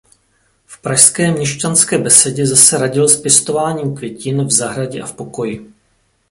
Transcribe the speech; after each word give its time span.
V 0.65 0.77
pražské 0.81 1.31
Měšťanské 1.31 1.97
besedě 1.97 2.45
zase 2.47 2.77
radil 2.77 3.07
s 3.09 3.21
pěstováním 3.21 3.95
květin 3.95 4.43
v 4.43 4.51
zahradě 4.51 5.01
a 5.01 5.05
v 5.05 5.13
pokoji. 5.13 5.73